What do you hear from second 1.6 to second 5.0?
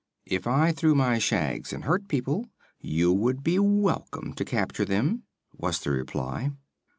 and hurt people, you would be welcome to capture